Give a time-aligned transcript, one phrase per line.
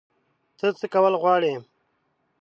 [0.57, 1.53] ته څه کول غواړې؟